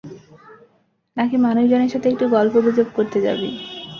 [1.17, 3.49] নাকি মানুষজনের সাথে একটু গুল্পগুজব করতে যাবি?